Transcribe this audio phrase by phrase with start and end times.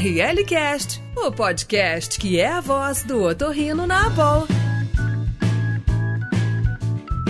[0.00, 4.48] RL Cast, o podcast que é a voz do otorrino na Abol.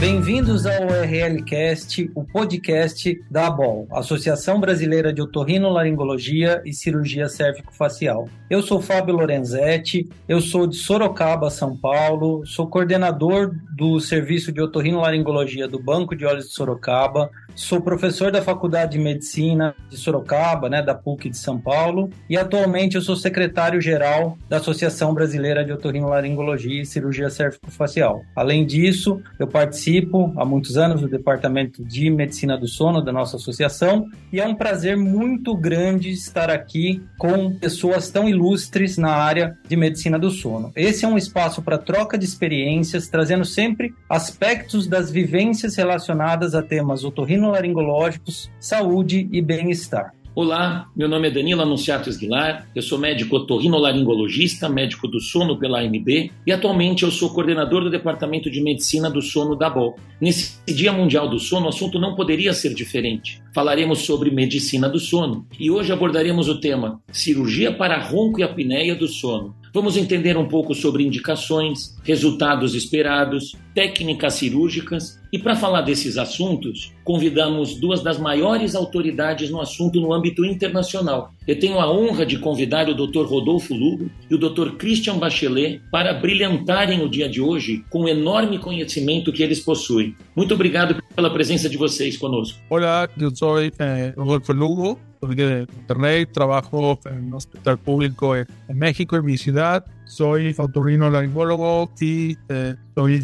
[0.01, 8.27] Bem-vindos ao RLcast, o podcast da ABOL, Associação Brasileira de Otorrinolaringologia e Cirurgia Cérvico-Facial.
[8.49, 14.63] Eu sou Fábio Lorenzetti, eu sou de Sorocaba, São Paulo, sou coordenador do Serviço de
[14.63, 20.69] Otorrinolaringologia do Banco de Olhos de Sorocaba, Sou professor da Faculdade de Medicina de Sorocaba,
[20.69, 25.73] né, da PUC de São Paulo, e atualmente eu sou secretário-geral da Associação Brasileira de
[25.73, 28.23] Otorrinolaringologia e Cirurgia Cérvico-Facial.
[28.34, 29.89] Além disso, eu participo
[30.36, 34.54] há muitos anos do Departamento de Medicina do Sono da nossa associação, e é um
[34.54, 40.72] prazer muito grande estar aqui com pessoas tão ilustres na área de medicina do sono.
[40.76, 46.62] Esse é um espaço para troca de experiências, trazendo sempre aspectos das vivências relacionadas a
[46.62, 50.12] temas otorrinolaringológicos, saúde e bem-estar.
[50.33, 55.81] Olá, meu nome é Danilo Anunciato Esguilar, eu sou médico otorrinolaringologista, médico do sono pela
[55.81, 59.97] AMB e atualmente eu sou coordenador do Departamento de Medicina do Sono da BOL.
[60.20, 63.42] Nesse Dia Mundial do Sono, o assunto não poderia ser diferente.
[63.53, 68.94] Falaremos sobre medicina do sono e hoje abordaremos o tema cirurgia para ronco e apneia
[68.94, 69.56] do sono.
[69.75, 76.92] Vamos entender um pouco sobre indicações, resultados esperados, técnicas cirúrgicas e para falar desses assuntos,
[77.05, 81.33] convidamos duas das maiores autoridades no assunto no âmbito internacional.
[81.47, 83.27] Eu tenho a honra de convidar o Dr.
[83.27, 84.72] Rodolfo Lugo e o Dr.
[84.77, 90.14] Christian Bachelet para brilhantarem o dia de hoje com o enorme conhecimento que eles possuem.
[90.34, 92.59] Muito obrigado pela presença de vocês conosco.
[92.69, 98.47] Olá, eu sou eh, Rodolfo Lugo, soy de Monterrey, trabajo en un hospital público en,
[98.69, 99.84] México, en mi ciudad.
[100.11, 103.14] Soy otorrinolaringólogo y eh, soy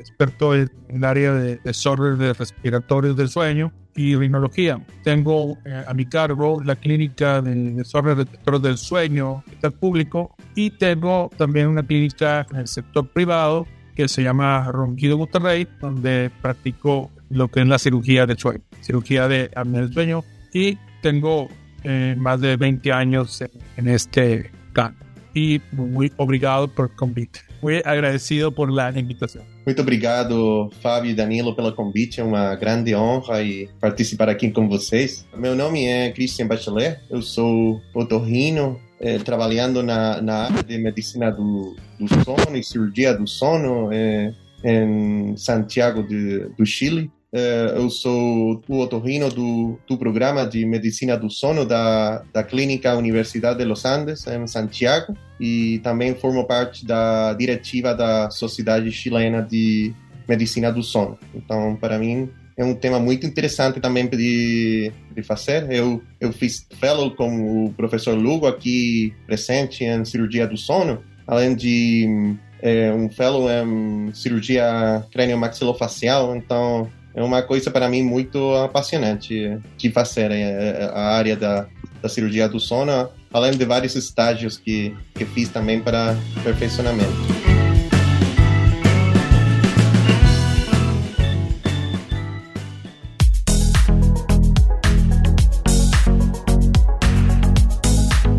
[0.00, 4.84] experto en el área de desórdenes respiratorios del sueño y rinología.
[5.04, 10.70] Tengo eh, a mi cargo la clínica de desórdenes respiratorios del sueño, hospital público, y
[10.70, 17.12] tengo también una clínica en el sector privado que se llama Ronquido Monterrey, donde practico
[17.30, 21.46] lo que es la cirugía del sueño, cirugía de apnea del sueño y tengo
[21.84, 23.40] eh, más de 20 años
[23.76, 25.03] en este campo
[25.34, 27.42] e muito obrigado por convite.
[27.62, 29.42] Muito agradecido por la invitação.
[29.64, 32.20] Muito obrigado, Fábio e Danilo, pelo convite.
[32.20, 35.26] É uma grande honra e participar aqui com vocês.
[35.36, 41.30] Meu nome é Christian Bachelet, eu sou otorrino, eh, trabalhando na, na área de medicina
[41.30, 47.10] do, do sono e cirurgia do sono eh, em Santiago de, do Chile.
[47.36, 52.94] Eh, eu sou o otorrino do, do programa de medicina do sono da, da Clínica
[52.94, 59.42] Universidade de Los Andes, em Santiago, e também formo parte da diretiva da Sociedade Chilena
[59.42, 59.92] de
[60.28, 61.18] Medicina do Sono.
[61.34, 65.68] Então, para mim, é um tema muito interessante também de, de fazer.
[65.72, 71.56] Eu, eu fiz fellow com o professor Lugo aqui presente em cirurgia do sono, além
[71.56, 79.56] de é, um fellow em cirurgia crânio-maxilofacial, então é uma coisa para mim muito apaixonante
[79.76, 81.66] de fazer é, é, a área da,
[82.02, 87.12] da cirurgia do sono, além de vários estágios que, que fiz também para perfeccionamento.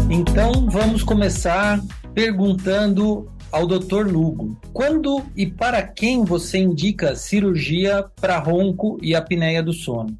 [0.09, 1.79] Então vamos começar
[2.13, 4.05] perguntando ao Dr.
[4.11, 4.59] Lugo.
[4.73, 10.17] Quando e para quem você indica cirurgia para ronco y apnea do sono?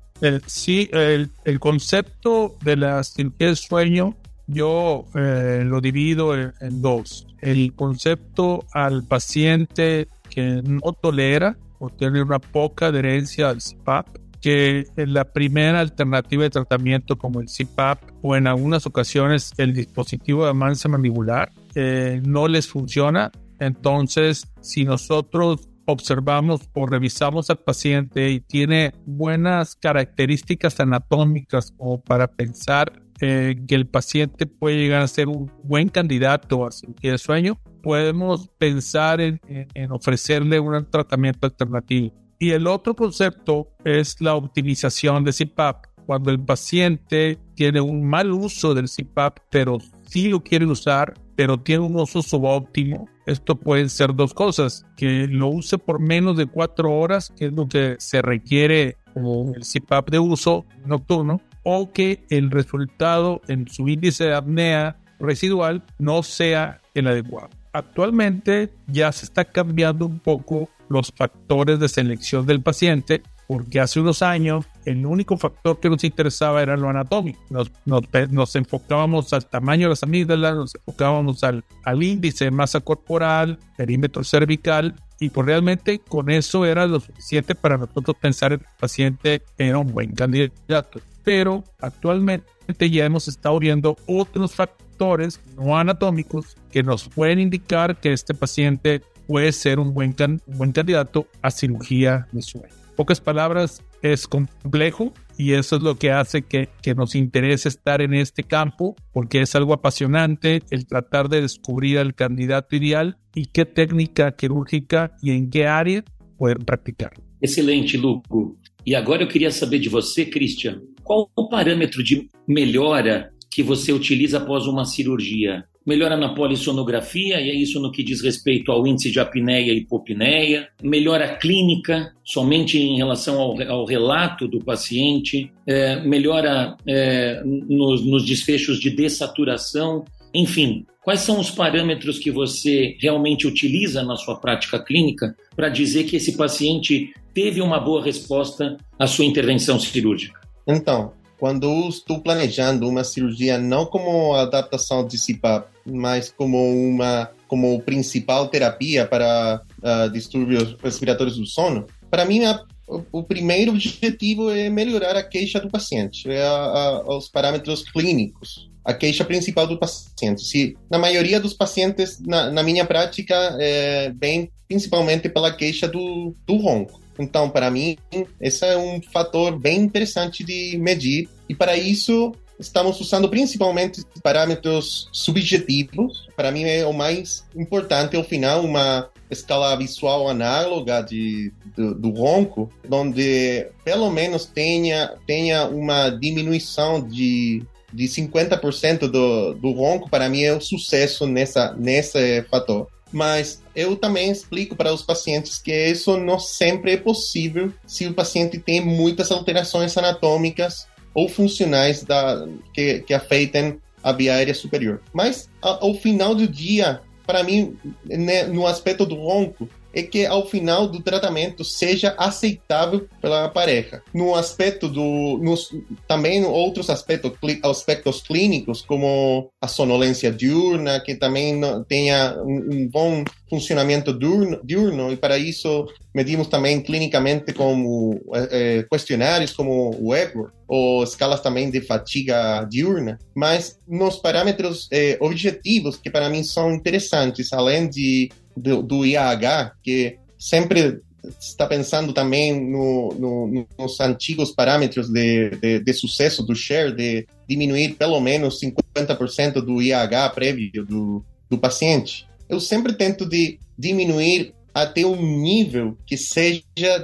[0.47, 4.16] sí, el, el, concepto de la cirugía del sueño
[4.47, 7.28] yo eh, lo divido en, dos.
[7.41, 14.07] El concepto al paciente que no tolera o tiene una poca adherencia al CPAP,
[14.45, 20.45] que la primera alternativa de tratamiento como el CPAP o en algunas ocasiones el dispositivo
[20.45, 23.31] de mansa mandibular eh, no les funciona.
[23.59, 32.27] Entonces, si nosotros observamos o revisamos al paciente y tiene buenas características anatómicas como para
[32.27, 37.18] pensar eh, que el paciente puede llegar a ser un buen candidato a cirugía de
[37.18, 42.25] sueño, podemos pensar en, en ofrecerle un tratamiento alternativo.
[42.40, 45.86] Y el otro concepto es la optimización de CPAP.
[46.06, 51.60] Cuando el paciente tiene un mal uso del CPAP, pero sí lo quiere usar, pero
[51.60, 53.10] tiene un uso subóptimo.
[53.26, 57.54] Esto pueden ser dos cosas, que lo use por menos de cuatro horas, que es
[57.54, 63.68] lo que se requiere como el CPAP de uso nocturno, o que el resultado en
[63.68, 67.50] su índice de apnea residual no sea el adecuado.
[67.74, 74.00] Actualmente ya se está cambiando un poco los factores de selección del paciente, porque hace
[74.00, 77.40] unos años el único factor que nos interesaba era lo anatómico.
[77.50, 82.52] Nos, nos, nos enfocábamos al tamaño de las amígdalas, nos enfocábamos al, al índice de
[82.52, 88.58] masa corporal, perímetro cervical, y pues realmente con eso era lo suficiente para nosotros pensar
[88.58, 91.00] que el paciente era un buen candidato.
[91.24, 98.14] Pero actualmente ya hemos estado viendo otros factores no anatómicos que nos pueden indicar que
[98.14, 102.74] este paciente puede ser un buen, can buen candidato a cirugía de sueño.
[102.95, 108.01] Pocas palabras, es complejo y eso es lo que hace que, que, nos interese estar
[108.01, 113.48] en este campo porque es algo apasionante el tratar de descubrir al candidato ideal y
[113.48, 116.04] qué técnica quirúrgica y en qué área
[116.38, 117.13] pueden practicar.
[117.42, 118.57] Excelente, Luco.
[118.86, 123.92] E agora eu queria saber de você, Christian, qual o parâmetro de melhora que você
[123.92, 125.66] utiliza após uma cirurgia?
[125.86, 129.78] Melhora na polissonografia, e é isso no que diz respeito ao índice de apneia e
[129.78, 138.04] hipopneia, melhora clínica, somente em relação ao, ao relato do paciente, é, melhora é, nos,
[138.06, 140.04] nos desfechos de dessaturação,
[140.34, 146.06] enfim, quais são os parâmetros que você realmente utiliza na sua prática clínica para dizer
[146.06, 150.40] que esse paciente teve uma boa resposta à sua intervenção cirúrgica?
[150.68, 157.80] Então, quando estou planejando uma cirurgia não como adaptação de CPAP, mas como uma como
[157.82, 164.50] principal terapia para uh, distúrbios respiratórios do sono, para mim a, o, o, primeiro objetivo
[164.50, 169.68] é melhorar a queixa do paciente, é a, a, os parâmetros clínicos, a queixa principal
[169.68, 170.44] do paciente.
[170.44, 176.36] Se na maioria dos pacientes na, na minha prática é, vem principalmente pela queixa do,
[176.46, 177.00] do ronco.
[177.17, 177.97] Então, para mim,
[178.39, 181.29] esse é um fator bem interessante de medir.
[181.47, 186.27] E para isso, estamos usando principalmente parâmetros subjetivos.
[186.35, 192.09] Para mim, é o mais importante, ao final, uma escala visual análoga de, do, do
[192.12, 197.65] ronco, onde pelo menos tenha, tenha uma diminuição de
[197.95, 202.88] de 50% do, do ronco, para mim é um sucesso nessa, nesse fator.
[203.15, 208.13] Mas eu também explico para os pacientes que isso não sempre é possível se o
[208.13, 215.01] paciente tem muitas alterações anatômicas ou funcionais da, que, que afetem a via aérea superior.
[215.13, 220.45] Mas ao final do dia, para mim, né, no aspecto do ronco, é que ao
[220.45, 224.03] final do tratamento seja aceitável pela pareja.
[224.13, 225.69] No aspecto do, nos,
[226.06, 227.31] também outros aspectos,
[227.63, 235.12] aspectos clínicos, como a sonolência diurna, que também tenha um, um bom funcionamento diurno, diurno,
[235.12, 241.69] e para isso medimos também clinicamente como é, questionários como o Epworth, ou escalas também
[241.69, 248.30] de fatiga diurna, mas nos parâmetros é, objetivos que para mim são interessantes, além de
[248.56, 251.02] do, do IAH, que sempre
[251.40, 257.28] está pensando também no, no, nos antigos parâmetros de, de, de, sucesso do share, de
[257.48, 262.28] diminuir pelo menos 50% do IAH prévio do, do paciente.
[262.48, 266.62] Eu sempre tento de diminuir até um nível que seja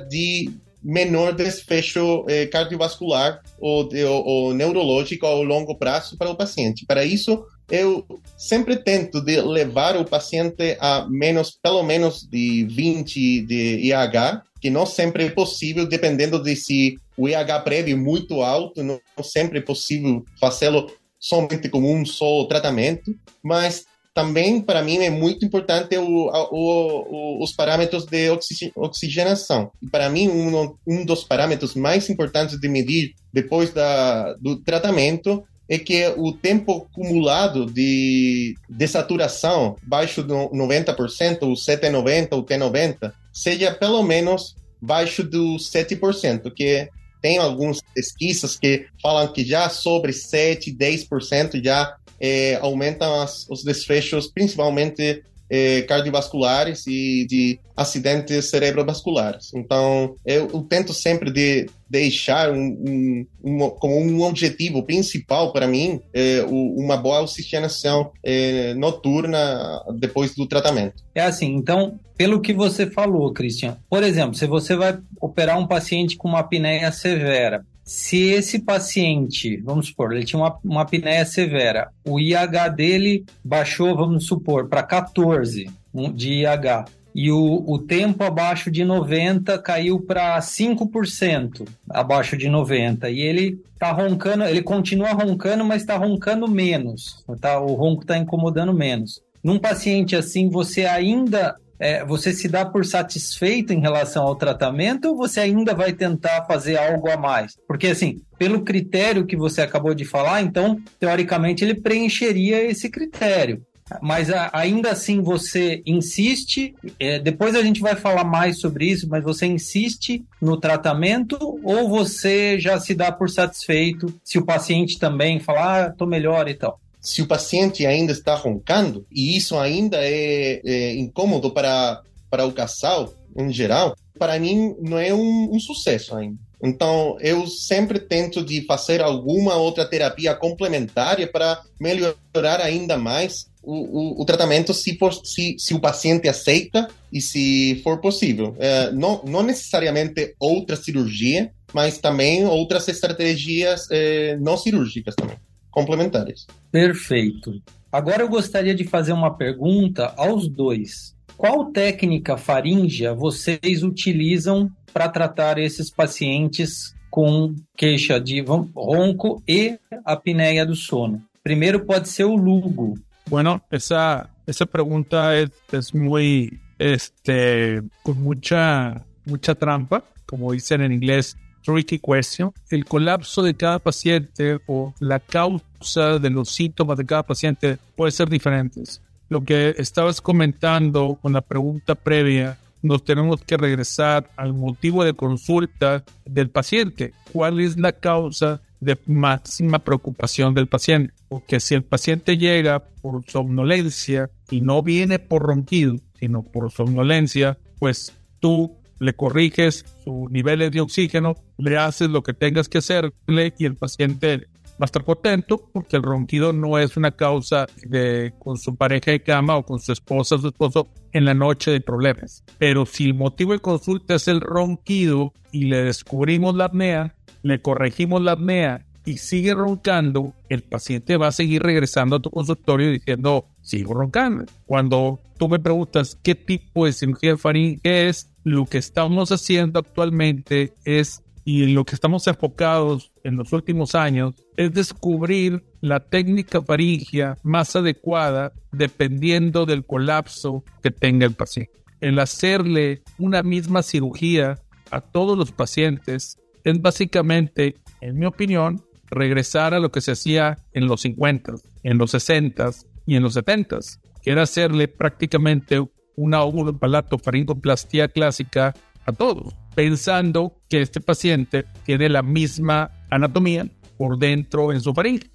[0.09, 0.51] de
[0.83, 6.85] menor desfecho eh, cardiovascular ou, de, ou, ou neurológico ao longo prazo para o paciente.
[6.87, 8.05] Para isso, eu
[8.37, 14.69] sempre tento de levar o paciente a menos, pelo menos de 20 de IH, que
[14.69, 19.59] não sempre é possível, dependendo de se o IH prévio é muito alto, não sempre
[19.59, 25.97] é possível fazê-lo somente com um só tratamento, mas também para mim é muito importante
[25.97, 28.29] o, o, o, os parâmetros de
[28.75, 29.71] oxigenação.
[29.81, 35.43] E para mim um, um dos parâmetros mais importantes de medir depois da, do tratamento
[35.71, 43.13] é que o tempo acumulado de, de saturação baixo do 90%, o CT90, o T90,
[43.31, 46.89] seja pelo menos baixo do 7%, que
[47.21, 53.63] tem algumas pesquisas que falam que já sobre 7, 10% já é, aumentam as, os
[53.63, 59.53] desfechos, principalmente eh, cardiovasculares e de acidentes cerebrovasculares.
[59.53, 65.67] Então, eu, eu tento sempre de deixar um, um, um, como um objetivo principal para
[65.67, 71.03] mim eh, uma boa oxigenação eh, noturna depois do tratamento.
[71.13, 75.67] É assim, então, pelo que você falou, Christian, por exemplo, se você vai operar um
[75.67, 81.25] paciente com uma apneia severa, se esse paciente, vamos supor, ele tinha uma, uma apneia
[81.25, 85.69] severa, o IH dele baixou, vamos supor, para 14
[86.13, 93.09] de IH, e o, o tempo abaixo de 90 caiu para 5% abaixo de 90,
[93.09, 97.59] e ele tá roncando, ele continua roncando, mas está roncando menos, tá?
[97.59, 99.21] o ronco está incomodando menos.
[99.43, 105.09] Num paciente assim, você ainda é, você se dá por satisfeito em relação ao tratamento
[105.09, 107.53] ou você ainda vai tentar fazer algo a mais?
[107.67, 113.63] Porque, assim, pelo critério que você acabou de falar, então, teoricamente, ele preencheria esse critério
[114.01, 116.73] mas ainda assim você insiste.
[116.99, 121.89] É, depois a gente vai falar mais sobre isso, mas você insiste no tratamento ou
[121.89, 126.53] você já se dá por satisfeito se o paciente também falar, ah, tô melhor e
[126.53, 126.79] tal?
[127.01, 132.53] Se o paciente ainda está roncando e isso ainda é, é incômodo para, para o
[132.53, 136.37] casal em geral, para mim não é um, um sucesso ainda.
[136.63, 143.73] Então, eu sempre tento de fazer alguma outra terapia complementar para melhorar ainda mais o,
[143.73, 148.55] o, o tratamento se, for, se, se, o paciente aceita e se for possível.
[148.59, 155.37] É, não, não necessariamente outra cirurgia, mas também outras estratégias é, não cirúrgicas também,
[155.71, 156.45] complementares.
[156.71, 157.61] Perfeito.
[157.91, 161.15] Agora eu gostaria de fazer uma pergunta aos dois.
[161.35, 170.65] Qual técnica faríngea vocês utilizam para tratar esses pacientes com queixa de ronco e apneia
[170.65, 171.21] do sono?
[171.43, 172.93] Primeiro pode ser o Lugo,
[173.27, 180.91] Bueno, esa, esa pregunta es, es muy, este, con mucha, mucha trampa, como dicen en
[180.91, 182.51] inglés, tricky question.
[182.69, 188.11] El colapso de cada paciente o la causa de los síntomas de cada paciente puede
[188.11, 189.01] ser diferentes.
[189.29, 195.13] Lo que estabas comentando con la pregunta previa, nos tenemos que regresar al motivo de
[195.13, 197.13] consulta del paciente.
[197.31, 203.23] ¿Cuál es la causa de máxima preocupación del paciente, porque si el paciente llega por
[203.29, 210.71] somnolencia y no viene por ronquido, sino por somnolencia, pues tú le corriges sus niveles
[210.71, 215.03] de oxígeno, le haces lo que tengas que hacerle y el paciente va a estar
[215.03, 219.65] contento porque el ronquido no es una causa de con su pareja de cama o
[219.65, 222.43] con su esposa o su esposo en la noche de problemas.
[222.59, 227.59] Pero si el motivo de consulta es el ronquido y le descubrimos la apnea, le
[227.59, 232.91] corregimos la apnea y sigue roncando, el paciente va a seguir regresando a tu consultorio
[232.91, 234.45] diciendo, sigo roncando.
[234.65, 239.79] Cuando tú me preguntas qué tipo de cirugía de faringe es, lo que estamos haciendo
[239.79, 245.99] actualmente es, y en lo que estamos enfocados en los últimos años, es descubrir la
[245.99, 251.73] técnica faringia más adecuada dependiendo del colapso que tenga el paciente.
[251.99, 254.59] El hacerle una misma cirugía
[254.91, 260.57] a todos los pacientes es básicamente, en mi opinión, regresar a lo que se hacía
[260.73, 261.53] en los 50,
[261.83, 262.71] en los 60
[263.05, 263.79] y en los 70,
[264.23, 266.39] que era hacerle prácticamente una
[266.79, 268.73] palato faringoplastia clásica
[269.05, 275.29] a todos, pensando que este paciente tiene la misma anatomía por dentro en su faringe.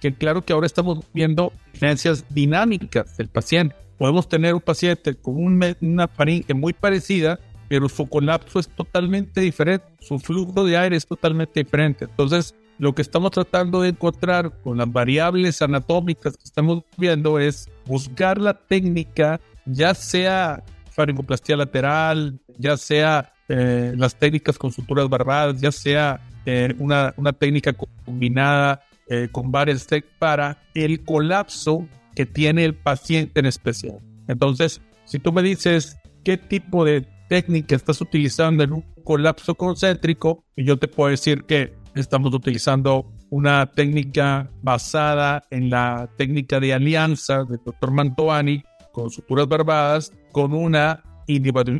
[0.00, 3.74] Que claro que ahora estamos viendo diferencias dinámicas del paciente.
[3.98, 5.36] Podemos tener un paciente con
[5.80, 11.04] una faringe muy parecida, pero su colapso es totalmente diferente, su flujo de aire es
[11.04, 12.04] totalmente diferente.
[12.04, 17.68] Entonces, lo que estamos tratando de encontrar con las variables anatómicas que estamos viendo es
[17.86, 25.60] buscar la técnica, ya sea faringoplastia lateral, ya sea eh, las técnicas con suturas barbadas,
[25.60, 32.26] ya sea eh, una, una, técnica combinada eh, con varias técnicas para el colapso que
[32.26, 34.00] tiene el paciente en especial.
[34.28, 40.44] Entonces, si tú me dices qué tipo de técnica estás utilizando en un colapso concéntrico,
[40.56, 47.44] yo te puedo decir que estamos utilizando una técnica basada en la técnica de alianza
[47.44, 51.02] del doctor Mantovani con suturas barbadas, con una,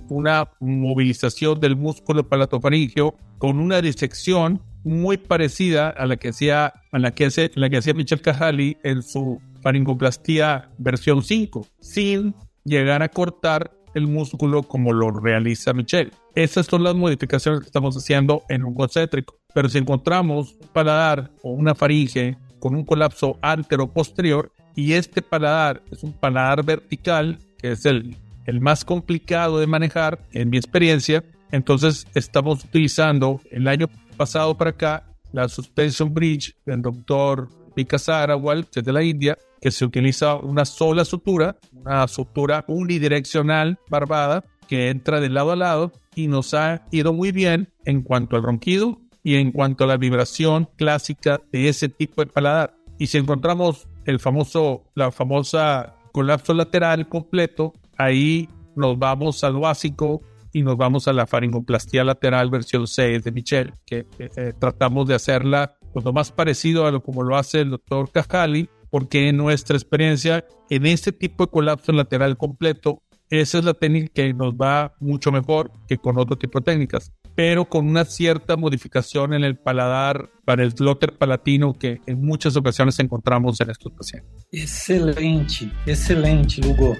[0.09, 6.99] una movilización del músculo palatofaringeo, con una disección muy parecida a la que hacía, a
[6.99, 12.35] la que hace, la que hacía Michel Cajali en su faringoplastia versión 5, sin
[12.65, 16.13] llegar a cortar el músculo como lo realiza Michel.
[16.35, 19.39] Esas son las modificaciones que estamos haciendo en un concéntrico.
[19.59, 25.83] Pero si encontramos un paladar o una faringe con un colapso antero-posterior y este paladar
[25.91, 28.17] es un paladar vertical, que es el,
[28.61, 35.03] más complicado de manejar en mi experiencia, entonces estamos utilizando el año pasado para acá
[35.33, 40.37] la Suspension Bridge del doctor Vika Sarawal, que es de la India, que se utiliza
[40.37, 46.55] una sola sutura, una sutura unidireccional barbada que entra de lado a lado y nos
[46.55, 51.41] ha ido muy bien en cuanto al ronquido y en cuanto a la vibración clásica
[51.53, 52.75] de ese tipo de paladar.
[52.99, 60.23] Y si encontramos el famoso, la famosa colapso lateral completo, ahí nos vamos al básico
[60.53, 65.15] y nos vamos a la faringoplastia lateral versión 6 de Michel, que eh, tratamos de
[65.15, 69.37] hacerla pues, lo más parecido a lo como lo hace el doctor Cajali, porque en
[69.37, 74.55] nuestra experiencia, en este tipo de colapso lateral completo, esa es la técnica que nos
[74.55, 79.45] va mucho mejor que con otro tipo de técnicas, pero con una cierta modificación en
[79.45, 84.45] el paladar para el slaughter palatino que en muchas ocasiones encontramos en estos pacientes.
[84.51, 86.97] Excelente, excelente, Lugo.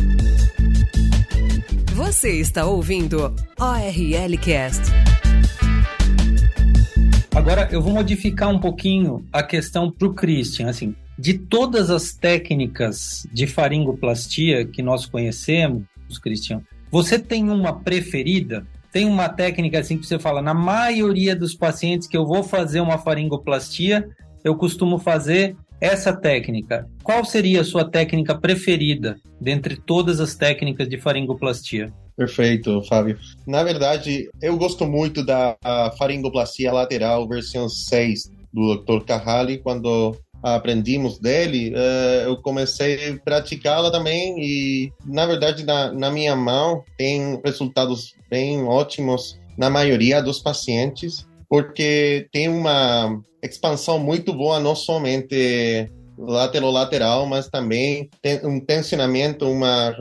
[1.93, 4.83] Você está ouvindo ORL Cast.
[7.35, 10.69] Agora eu vou modificar um pouquinho a questão para o Christian.
[10.69, 15.83] Assim, de todas as técnicas de faringoplastia que nós conhecemos,
[16.23, 18.65] Christian, você tem uma preferida?
[18.99, 22.81] Tem uma técnica assim que você fala, na maioria dos pacientes que eu vou fazer
[22.81, 24.09] uma faringoplastia,
[24.43, 26.85] eu costumo fazer essa técnica.
[27.05, 31.93] Qual seria a sua técnica preferida dentre todas as técnicas de faringoplastia?
[32.17, 33.17] Perfeito, Fábio.
[33.47, 35.57] Na verdade, eu gosto muito da
[35.97, 39.05] faringoplastia lateral versão 6 do Dr.
[39.05, 46.11] Carrali, quando aprendimos dele, uh, eu comecei a praticá-la também e, na verdade, na, na
[46.11, 54.33] minha mão tem resultados bem ótimos na maioria dos pacientes, porque tem uma expansão muito
[54.33, 59.95] boa, não somente lateral-lateral, mas também tem um tensionamento, uma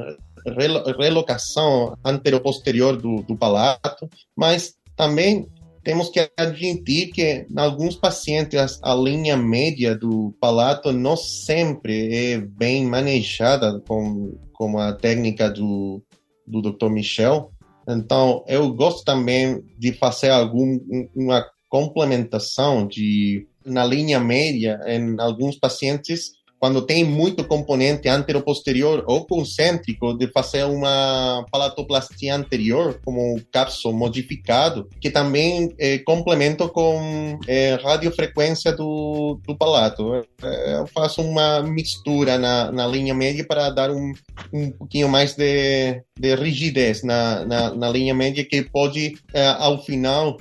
[0.97, 5.47] relocação anteroposterior do, do palato, mas também
[5.87, 12.37] temos que admitir que em alguns pacientes a linha média do palato não sempre é
[12.37, 16.03] bem manejada com, com a técnica do,
[16.45, 16.89] do Dr.
[16.89, 17.53] Michel.
[17.87, 20.77] Então, eu gosto também de fazer algum,
[21.15, 29.25] uma complementação de na linha média em alguns pacientes quando tem muito componente anteroposterior ou
[29.25, 37.39] concêntrico, de fazer uma palatoplastia anterior, como o capso modificado, que também é, complemento com
[37.47, 40.25] é, radiofrequência do, do palato.
[40.41, 44.13] É, eu faço uma mistura na, na linha média para dar um,
[44.51, 49.83] um pouquinho mais de, de rigidez na, na, na linha média, que pode, é, ao
[49.83, 50.37] final,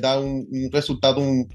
[0.00, 1.46] dar um, um resultado um,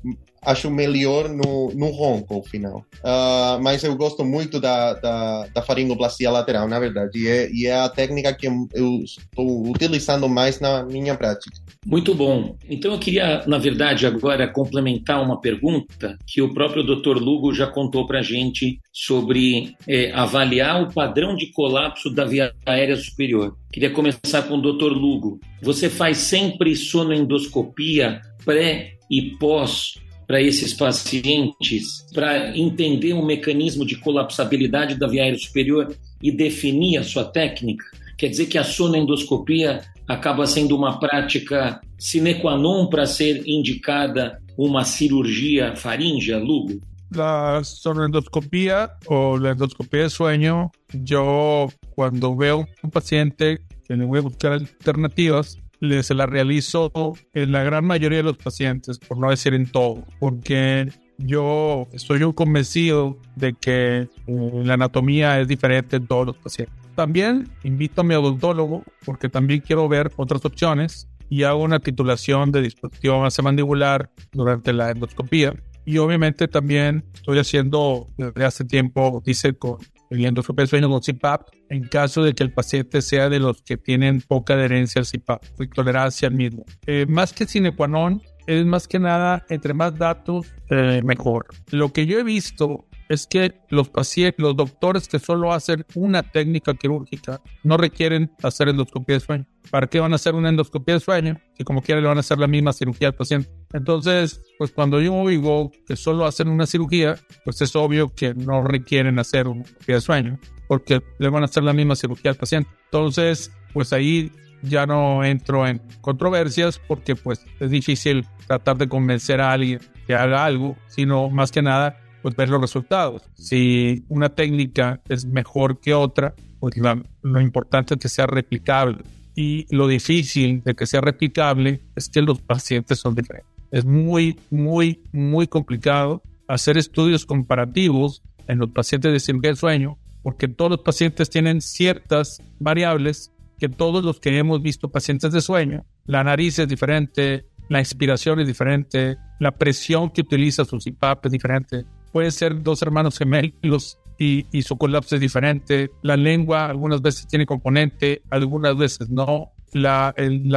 [0.44, 2.86] acho melhor no, no ronco ao final.
[2.98, 7.68] Uh, mas eu gosto muito da, da, da faringoplastia lateral, na verdade, e é, e
[7.68, 11.56] é a técnica que eu estou utilizando mais na minha prática.
[11.86, 12.56] Muito bom.
[12.70, 17.18] Então eu queria, na verdade, agora complementar uma pergunta que o próprio Dr.
[17.18, 22.52] Lugo já contou para a gente sobre é, avaliar o padrão de colapso da via
[22.66, 23.56] aérea superior.
[23.72, 24.92] Queria começar com o Dr.
[24.92, 25.40] Lugo.
[25.62, 29.94] Você faz sempre sonoendoscopia pré e pós
[30.32, 37.00] para esses pacientes para entender o mecanismo de colapsabilidade da via aérea superior e definir
[37.00, 37.84] a sua técnica?
[38.18, 44.40] Quer dizer que a sonoendoscopia acaba sendo uma prática sine qua non para ser indicada
[44.58, 46.80] uma cirurgia faríngea, Lugo?
[47.14, 54.20] La sonoendoscopia o la endoscopia de sueño, yo cuando veo un paciente que le voy
[54.20, 55.58] a buscar alternativas,
[56.02, 56.92] se la realizo
[57.34, 62.20] en la gran mayoría de los pacientes, por no decir en todo, porque yo estoy
[62.34, 66.76] convencido de que eh, la anatomía es diferente en todos los pacientes.
[66.96, 72.52] También invito a mi odontólogo porque también quiero ver otras opciones y hago una titulación
[72.52, 75.54] de disposición mandibular durante la endoscopía.
[75.86, 79.78] Y obviamente también estoy haciendo desde hace tiempo, dice, con
[80.12, 84.22] el endoscopio con CPAP en caso de que el paciente sea de los que tienen
[84.22, 86.66] poca adherencia al CPAP y tolerancia al mismo.
[86.86, 91.48] Eh, más que sine qua non, es más que nada, entre más datos, eh, mejor.
[91.72, 96.24] Lo que yo he visto es que los pacientes, los doctores que solo hacen una
[96.24, 99.46] técnica quirúrgica no requieren hacer endoscopia de sueño.
[99.70, 101.42] ¿Para qué van a hacer una endoscopia de sueño?
[101.58, 103.50] Si como quiera le van a hacer la misma cirugía al paciente.
[103.74, 108.64] Entonces, pues cuando yo oigo que solo hacen una cirugía, pues es obvio que no
[108.64, 112.38] requieren hacer una endoscopia de sueño porque le van a hacer la misma cirugía al
[112.38, 112.70] paciente.
[112.86, 114.32] Entonces, pues ahí
[114.62, 120.16] ya no entro en controversias porque pues es difícil tratar de convencer a alguien que
[120.16, 123.24] haga algo, sino más que nada pues ver los resultados.
[123.34, 126.76] Si una técnica es mejor que otra, pues
[127.22, 129.04] lo importante es que sea replicable.
[129.36, 133.50] Y lo difícil de que sea replicable es que los pacientes son diferentes.
[133.72, 139.98] Es muy, muy, muy complicado hacer estudios comparativos en los pacientes de cirugía del sueño,
[140.22, 145.42] porque todos los pacientes tienen ciertas variables que todos los que hemos visto pacientes de
[145.42, 145.86] sueño.
[146.06, 151.32] La nariz es diferente, la inspiración es diferente, la presión que utiliza su CPAP es
[151.32, 155.90] diferente, puede ser dos hermanos gemelos y, su colapso es diferente.
[156.04, 159.54] La lengua algunas veces tiene componente, algunas veces no.
[159.74, 160.14] La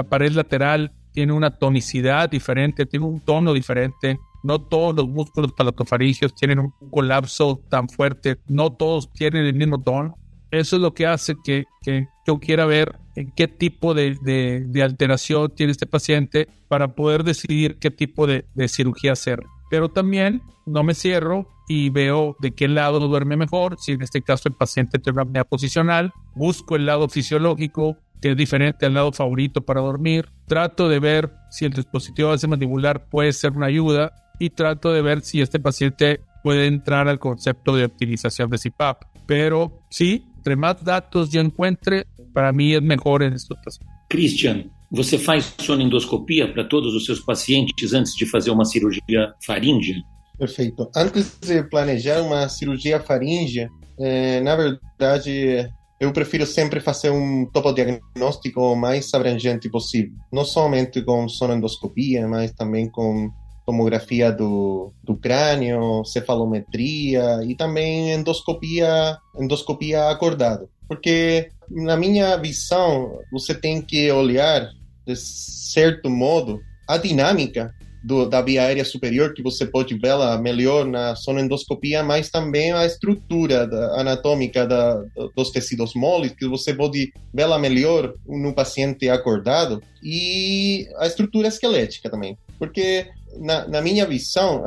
[0.08, 4.18] pared lateral tiene una tonicidad diferente, tiene un tono diferente.
[4.42, 9.80] No todos los músculos palatofaringios tienen un colapso tan fuerte, no todos tienen el mismo
[9.80, 10.18] tono.
[10.50, 14.82] Eso es lo que hace que, que yo quiera ver en qué tipo de, de,
[14.82, 19.40] alteración tiene este paciente para poder decidir qué tipo de, de cirugía hacer.
[19.70, 23.76] Pero también no me cierro y veo de qué lado duerme mejor.
[23.78, 28.30] Si en este caso el paciente tiene una apnea posicional, busco el lado fisiológico, que
[28.30, 30.30] es diferente al lado favorito para dormir.
[30.46, 35.02] Trato de ver si el dispositivo base mandibular puede ser una ayuda y trato de
[35.02, 39.02] ver si este paciente puede entrar al concepto de optimización de CPAP.
[39.26, 43.94] Pero sí, entre más datos yo encuentre, para mí es mejor en estos pacientes.
[44.08, 49.96] Christian, você faz sonendoscopia para todos os seus pacientes antes de fazer uma cirurgia faríngea?
[50.38, 50.90] Perfeito.
[50.96, 55.68] Antes de planejar uma cirurgia faríngea, é, na verdade,
[56.04, 60.12] eu prefiro sempre fazer um topodiagnóstico o mais abrangente possível.
[60.32, 63.30] Não somente com sonendoscopia, mas também com
[63.66, 70.68] tomografia do, do crânio, cefalometria e também endoscopia, endoscopia acordada.
[70.86, 74.68] Porque, na minha visão, você tem que olhar,
[75.06, 80.84] de certo modo, a dinâmica do, da via aérea superior, que você pode vê-la melhor
[80.84, 85.02] na sonendoscopia, mas também a estrutura da, anatômica da,
[85.34, 92.10] dos tecidos moles, que você pode vê-la melhor no paciente acordado, e a estrutura esquelética
[92.10, 92.36] também.
[92.58, 93.06] Porque,
[93.38, 94.62] na, na minha visão,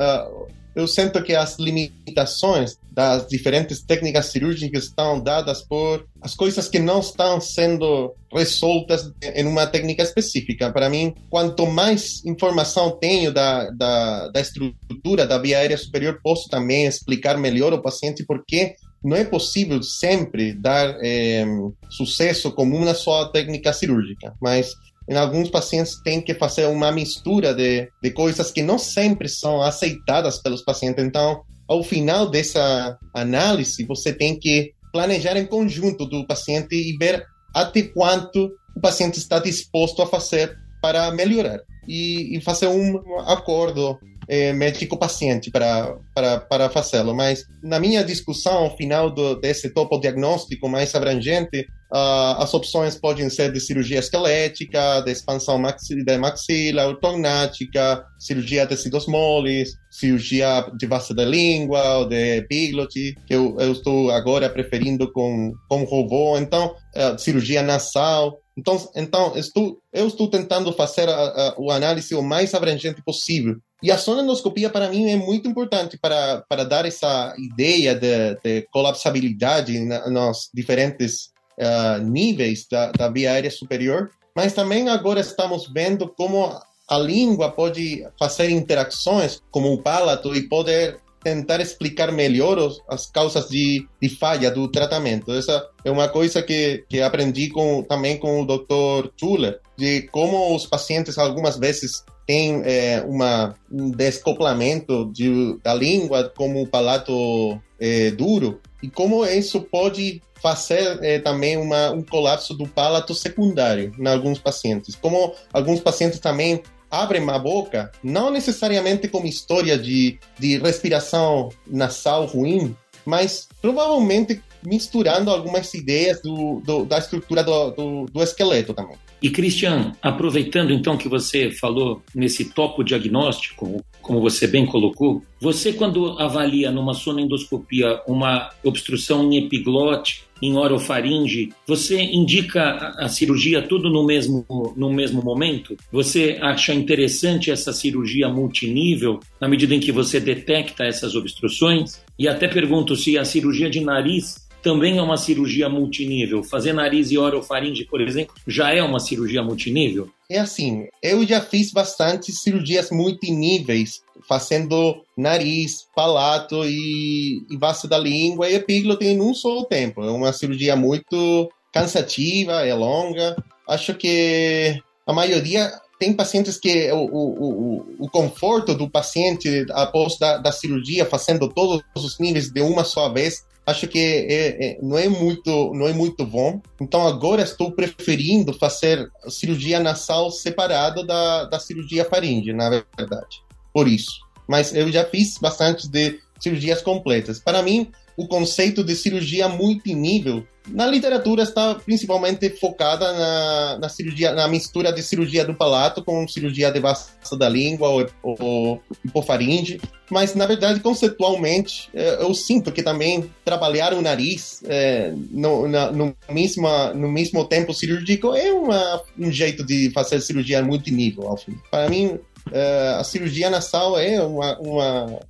[0.78, 6.78] eu sinto que as limitações das diferentes técnicas cirúrgicas estão dadas por as coisas que
[6.78, 10.72] não estão sendo resoltas em uma técnica específica.
[10.72, 16.48] Para mim, quanto mais informação tenho da, da, da estrutura da via aérea superior, posso
[16.48, 21.44] também explicar melhor ao paciente por que não é possível sempre dar é,
[21.90, 24.74] sucesso com uma só técnica cirúrgica, mas
[25.08, 29.62] em alguns pacientes tem que fazer uma mistura de, de coisas que não sempre são
[29.62, 31.02] aceitadas pelos pacientes.
[31.02, 37.24] Então, ao final dessa análise, você tem que planejar em conjunto do paciente e ver
[37.54, 43.98] até quanto o paciente está disposto a fazer para melhorar e, e fazer um acordo
[44.28, 47.14] é, médico-paciente para, para, para fazê-lo.
[47.14, 53.30] Mas na minha discussão final do, desse topo diagnóstico mais abrangente, uh, as opções podem
[53.30, 60.70] ser de cirurgia esquelética, de expansão maxi, de maxila, ortognática, cirurgia de tecidos moles, cirurgia
[60.76, 65.84] de base da língua, ou de epiglote, que eu, eu estou agora preferindo com, com
[65.84, 66.36] robô.
[66.36, 68.38] Então, uh, cirurgia nasal.
[68.58, 73.56] Então, então estou, eu estou tentando fazer a, a, o análise o mais abrangente possível.
[73.80, 78.66] E a sonendoscopia, para mim, é muito importante para, para dar essa ideia de, de
[78.72, 79.78] colapsabilidade
[80.10, 84.10] nos diferentes uh, níveis da, da via aérea superior.
[84.34, 90.48] Mas também agora estamos vendo como a língua pode fazer interações com o palato e
[90.48, 95.32] poder tentar explicar melhor os, as causas de, de, falha do tratamento.
[95.32, 99.10] Essa é uma coisa que, que aprendi com, também com o Dr.
[99.18, 106.32] Schuller, de como os pacientes algumas vezes têm é, uma, um descoplamento de, da língua
[106.36, 112.54] como o palato é, duro e como isso pode fazer é, também uma, um colapso
[112.54, 114.94] do palato secundário em alguns pacientes.
[114.94, 122.26] Como alguns pacientes também abrem a boca, não necessariamente com história de, de respiração nasal
[122.26, 122.74] ruim,
[123.04, 128.96] mas provavelmente misturando algumas ideias do, do da estrutura do, do, do esqueleto também.
[129.20, 135.72] E Christian, aproveitando então que você falou nesse topo diagnóstico, como você bem colocou, você
[135.72, 144.04] quando avalia numa sonendoscopia uma obstrução epiglote, em orofaringe, você indica a cirurgia tudo no
[144.04, 144.46] mesmo,
[144.76, 145.76] no mesmo momento?
[145.92, 152.02] Você acha interessante essa cirurgia multinível na medida em que você detecta essas obstruções?
[152.18, 156.42] E até pergunto se a cirurgia de nariz também é uma cirurgia multinível.
[156.42, 160.08] Fazer nariz e orofaringe, por exemplo, já é uma cirurgia multinível?
[160.30, 167.98] É assim, eu já fiz bastante cirurgias multiníveis, fazendo nariz, palato e, e base da
[167.98, 170.02] língua e epíglote em um só tempo.
[170.02, 173.36] É uma cirurgia muito cansativa, é longa.
[173.66, 180.16] Acho que a maioria tem pacientes que o, o, o, o conforto do paciente após
[180.18, 184.78] da, da cirurgia, fazendo todos os níveis de uma só vez, acho que é, é,
[184.82, 186.60] não é muito não é muito bom.
[186.80, 193.42] Então agora estou preferindo fazer cirurgia nasal separada da, da cirurgia faríngea, na verdade.
[193.72, 194.20] Por isso.
[194.48, 197.38] Mas eu já fiz bastante de cirurgias completas.
[197.38, 204.32] Para mim, o conceito de cirurgia multinível na literatura está principalmente focada na, na cirurgia,
[204.32, 209.80] na mistura de cirurgia do palato com cirurgia de base da língua ou, ou hipofaringe,
[210.10, 215.92] mas na verdade conceitualmente é, eu sinto que também trabalhar o nariz é, no, na,
[215.92, 221.38] no, mesmo, no mesmo tempo cirúrgico é uma, um jeito de fazer cirurgia multinível.
[221.70, 222.18] Para mim
[222.50, 225.20] é, a cirurgia nasal é uma, uma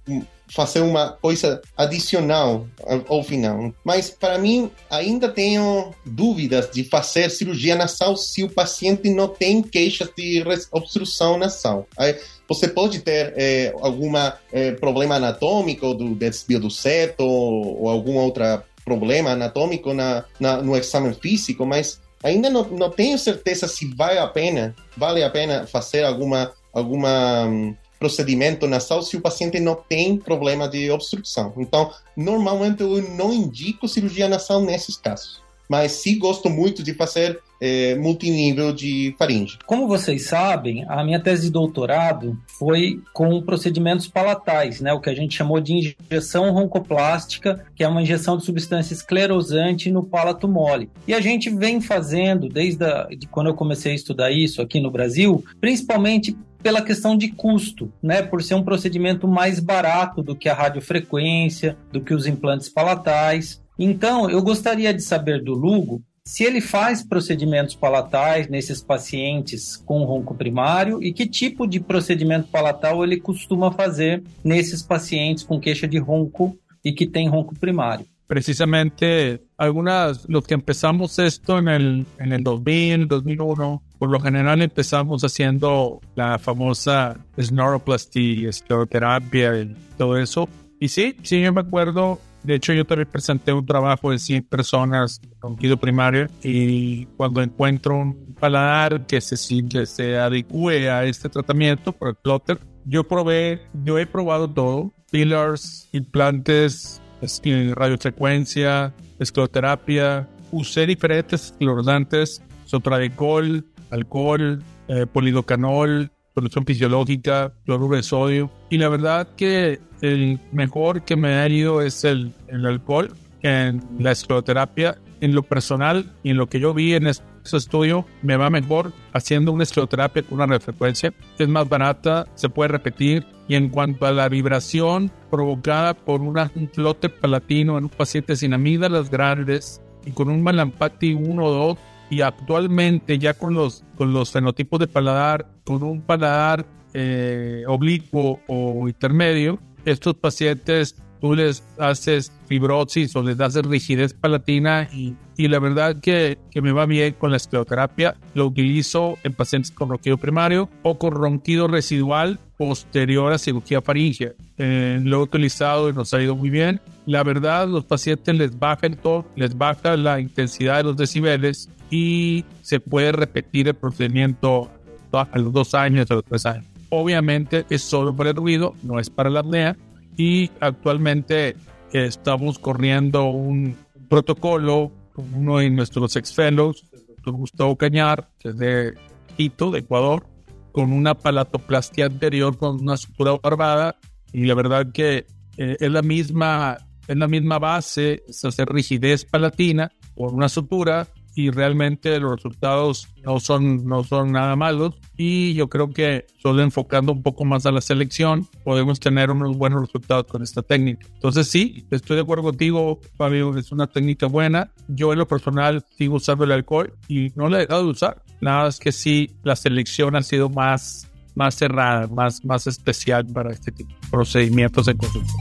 [0.51, 2.67] fazer uma coisa adicional
[3.09, 3.73] ao final.
[3.85, 9.63] Mas para mim ainda tenho dúvidas de fazer cirurgia nasal se o paciente não tem
[9.63, 11.87] queixas de obstrução nasal.
[11.97, 12.17] Aí,
[12.49, 14.13] você pode ter é, algum
[14.53, 18.43] é, problema anatômico do desvio do septo ou, ou algum outro
[18.85, 24.19] problema anatômico na, na, no exame físico, mas ainda não, não tenho certeza se vale
[24.19, 29.75] a pena, vale a pena fazer alguma alguma hum, procedimento nasal se o paciente não
[29.75, 31.53] tem problema de obstrução.
[31.57, 35.43] Então, normalmente eu não indico cirurgia nasal nesses casos.
[35.69, 39.59] Mas sim gosto muito de fazer é, multinível de faringe.
[39.67, 45.11] Como vocês sabem, a minha tese de doutorado foi com procedimentos palatais, né, o que
[45.11, 50.49] a gente chamou de injeção roncoplástica, que é uma injeção de substância esclerosante no palato
[50.49, 50.89] mole.
[51.07, 54.81] E a gente vem fazendo, desde a, de quando eu comecei a estudar isso aqui
[54.81, 58.23] no Brasil, principalmente pela questão de custo, né?
[58.23, 63.63] Por ser um procedimento mais barato do que a radiofrequência, do que os implantes palatais.
[63.79, 70.05] Então, eu gostaria de saber do Lugo se ele faz procedimentos palatais nesses pacientes com
[70.05, 75.89] ronco primário e que tipo de procedimento palatal ele costuma fazer nesses pacientes com queixa
[75.89, 78.05] de ronco e que tem ronco primário.
[78.29, 84.63] Precisamente, algunas, los que empezamos esto en el, en el 2000, 2001, por lo general
[84.63, 90.49] empezamos haciendo la famosa snoroplastia, escleroterapia y todo eso.
[90.79, 94.45] Y sí, sí, yo me acuerdo de hecho, yo también presenté un trabajo de 100
[94.45, 101.05] personas con quido primario y cuando encuentro un paladar que se, que se adecue a
[101.05, 110.29] este tratamiento por el plotter, yo probé, yo he probado todo, fillers, implantes, radiofrecuencia, escleroterapia,
[110.51, 118.51] usé diferentes esclerosantes, sotradicol, alcohol, eh, polidocanol, solución fisiológica, cloruro de sodio.
[118.71, 123.83] Y la verdad que el mejor que me ha ido es el, el alcohol en
[123.99, 124.99] la escleroterapia.
[125.21, 127.09] En lo personal y en lo que yo vi en
[127.49, 131.13] ese estudio, me va mejor haciendo una escleroterapia con una radiofrecuencia.
[131.39, 133.27] Es más barata, se puede repetir.
[133.49, 136.37] Y en cuanto a la vibración provocada por un
[136.73, 141.79] flote palatino en un paciente sin amígdalas grandes y con un malampati 1 o 2,
[142.11, 148.41] y actualmente ya con los, con los fenotipos de paladar, con un paladar eh, oblicuo
[148.47, 155.47] o intermedio, estos pacientes tú les haces fibrosis o les das rigidez palatina y, y
[155.47, 158.17] la verdad que, que, me va bien con la escleroterapia.
[158.35, 164.33] Lo utilizo en pacientes con ronquido primario o con ronquido residual posterior a cirugía faríngea.
[164.59, 166.81] Eh, lo he utilizado y nos ha ido muy bien.
[167.07, 171.71] La verdad, los pacientes les baja el tono, les baja la intensidad de los decibeles
[171.89, 174.69] y se puede repetir el procedimiento
[175.13, 176.67] a los dos años, a los tres años.
[176.91, 179.77] Obviamente es solo para el ruido, no es para la apnea
[180.17, 181.55] y actualmente
[181.93, 183.77] estamos corriendo un
[184.09, 186.85] protocolo con uno de nuestros ex fellows,
[187.25, 188.95] Gustavo Cañar, que es de
[189.37, 190.25] Quito, de Ecuador,
[190.71, 193.97] con una palatoplastia anterior con una sutura barbada
[194.33, 195.27] y la verdad que
[195.57, 196.79] eh, es la misma
[197.09, 203.07] es la misma base, es hacer rigidez palatina por una sutura y realmente los resultados
[203.23, 207.65] no son, no son nada malos y yo creo que solo enfocando un poco más
[207.65, 211.07] a la selección podemos tener unos buenos resultados con esta técnica.
[211.15, 214.73] Entonces sí, estoy de acuerdo contigo, Fabio, es una técnica buena.
[214.89, 218.21] Yo en lo personal sigo usando el alcohol y no la he dejado de usar.
[218.41, 223.53] Nada es que sí, la selección ha sido más, más cerrada, más, más especial para
[223.53, 225.33] este tipo de procedimientos de consulta.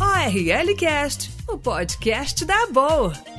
[0.00, 3.33] ORL Cast, o podcast da Boa.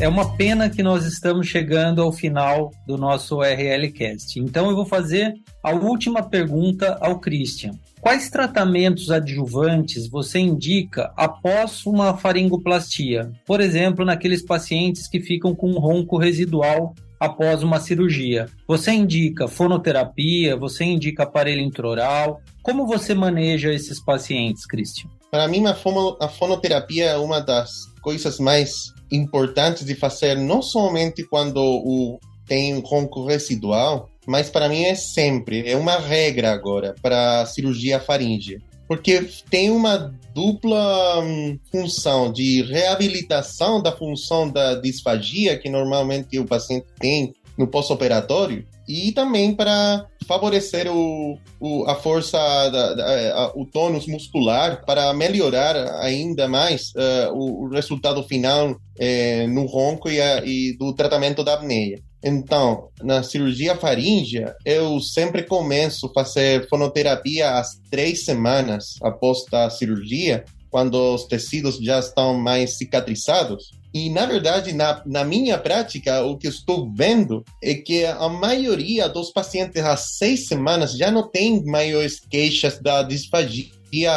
[0.00, 4.38] É uma pena que nós estamos chegando ao final do nosso RLcast.
[4.40, 7.72] Então eu vou fazer a última pergunta ao Christian.
[8.00, 13.30] Quais tratamentos adjuvantes você indica após uma faringoplastia?
[13.46, 18.46] Por exemplo, naqueles pacientes que ficam com um ronco residual após uma cirurgia.
[18.66, 22.40] Você indica fonoterapia, você indica aparelho intraoral.
[22.60, 25.08] Como você maneja esses pacientes, Christian?
[25.30, 27.70] Para mim, a, fono, a fonoterapia é uma das
[28.02, 34.84] coisas mais importantes de fazer, não somente quando o, tem ronco residual, mas para mim
[34.84, 38.60] é sempre, é uma regra agora para cirurgia faríngea.
[38.88, 46.44] Porque tem uma dupla hum, função de reabilitação da função da disfagia que normalmente o
[46.44, 52.38] paciente tem no pós-operatório e também para favorecer o, o a força,
[52.70, 58.70] da, da, a, o tônus muscular para melhorar ainda mais uh, o, o, resultado final
[58.70, 62.00] uh, no ronco e, a, e, do tratamento da apneia.
[62.24, 69.68] Então, na cirurgia faríngea, eu sempre começo a fazer fonoterapia às três semanas após a
[69.68, 73.81] cirurgia, quando os tecidos já estão mais cicatrizados.
[73.94, 79.08] E, na verdade, na, na minha prática, o que estou vendo é que a maioria
[79.08, 83.70] dos pacientes às seis semanas já não tem maiores queixas da disfagia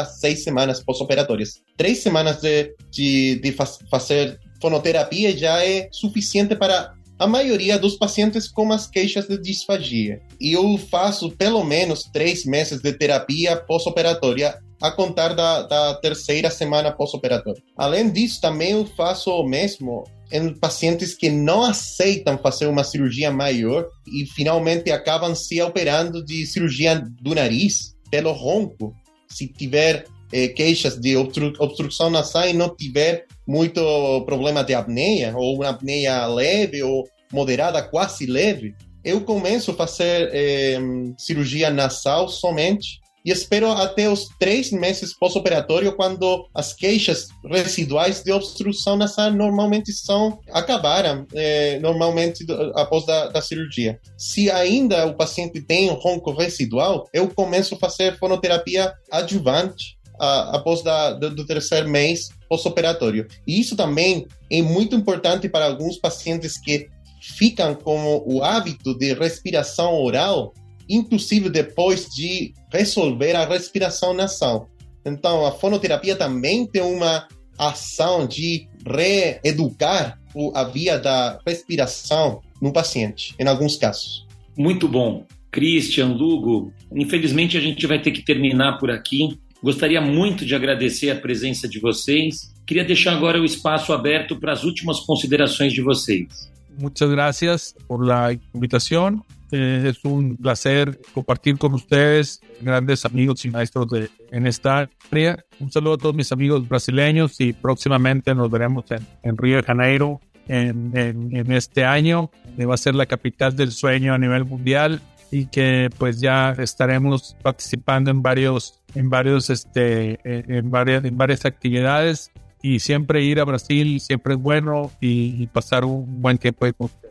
[0.06, 1.62] seis semanas pós-operatórias.
[1.76, 3.56] Três semanas de, de, de
[3.92, 10.22] fazer fonoterapia já é suficiente para a maioria dos pacientes com as queixas de disfagia.
[10.40, 16.50] E eu faço pelo menos três meses de terapia pós-operatória a contar da, da terceira
[16.50, 17.62] semana pós-operatória.
[17.78, 23.32] Além disso, também eu faço o mesmo em pacientes que não aceitam fazer uma cirurgia
[23.32, 28.93] maior e finalmente acabam se operando de cirurgia do nariz pelo ronco.
[29.28, 33.82] Se tiver eh, queixas de obstru obstrução nasal e não tiver muito
[34.26, 40.30] problema de apneia, ou uma apneia leve ou moderada, quase leve, eu começo a fazer
[40.34, 40.80] eh,
[41.17, 48.32] cirurgia nasal somente e espero até os três meses pós-operatório, quando as queixas residuais de
[48.32, 54.00] obstrução nasal normalmente são acabaram eh, normalmente após da, da, cirurgia.
[54.16, 60.84] Se ainda o paciente tem ronco residual, eu começo a fazer fonoterapia adjuvante a, após
[60.84, 63.28] da, do, do terceiro mês pós-operatório.
[63.48, 66.88] E isso também é muito importante para alguns pacientes que
[67.20, 70.54] ficam com o hábito de respiração oral
[70.89, 74.69] inclusive depois de resolver a respiração nasal.
[75.06, 80.19] Então, a fonoterapia também tem uma ação de reeducar
[80.54, 84.26] a via da respiração no paciente, em alguns casos.
[84.58, 85.26] Muito bom.
[85.52, 89.39] Christian, Lugo, infelizmente a gente vai ter que terminar por aqui.
[89.63, 92.54] Gostaria muito de agradecer a presença de vocês.
[92.67, 96.52] Queria deixar agora o espaço aberto para as últimas considerações de vocês.
[96.78, 99.21] Muchas gracias por la invitación.
[99.58, 105.46] Eh, es un placer compartir con ustedes, grandes amigos y maestros de, en esta área.
[105.62, 109.63] Un saludo a todos mis amigos brasileños y próximamente nos veremos en, en Río de
[109.63, 112.32] Janeiro en, en, este año,
[112.70, 117.38] va a ser la capital del sueño a nivel mundial y que pues ya estaremos
[117.41, 123.46] participando en varios en varios este en varias en varias actividades y siempre ir a
[123.46, 127.05] Brasil siempre es bueno y, y pasar un buen tiempo con ustedes.